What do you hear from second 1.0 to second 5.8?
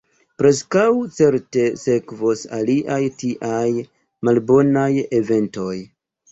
certe sekvos aliaj tiaj malbonaj eventoj.